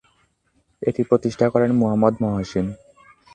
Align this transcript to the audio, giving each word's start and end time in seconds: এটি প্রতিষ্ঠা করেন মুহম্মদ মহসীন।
এটি 0.81 1.01
প্রতিষ্ঠা 1.03 1.47
করেন 1.49 1.71
মুহম্মদ 1.71 2.13
মহসীন। 2.21 2.67